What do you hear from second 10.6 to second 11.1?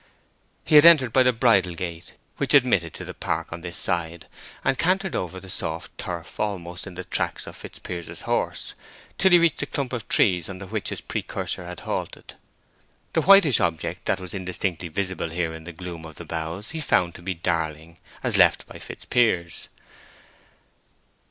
which his